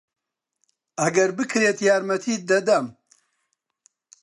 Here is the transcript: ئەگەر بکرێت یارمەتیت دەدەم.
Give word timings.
ئەگەر 1.01 1.29
بکرێت 1.37 1.77
یارمەتیت 1.87 2.41
دەدەم. 2.51 2.85